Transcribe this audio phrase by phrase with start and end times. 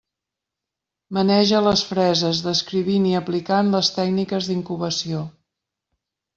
[1.17, 5.25] Maneja les freses, descrivint i aplicant les tècniques d'incubació.